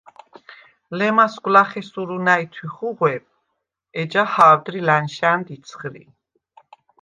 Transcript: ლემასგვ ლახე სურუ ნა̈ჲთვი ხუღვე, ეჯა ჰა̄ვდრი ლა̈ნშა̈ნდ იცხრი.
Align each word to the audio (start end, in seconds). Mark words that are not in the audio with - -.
ლემასგვ 0.97 1.45
ლახე 1.55 1.81
სურუ 1.89 2.17
ნა̈ჲთვი 2.25 2.67
ხუღვე, 2.75 3.15
ეჯა 4.01 4.23
ჰა̄ვდრი 4.33 4.79
ლა̈ნშა̈ნდ 4.87 5.47
იცხრი. 5.55 6.03